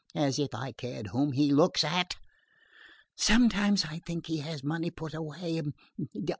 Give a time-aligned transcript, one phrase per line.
[0.15, 2.15] As if I cared whom he looks at!
[3.15, 5.61] Sometimes I think he has money put away...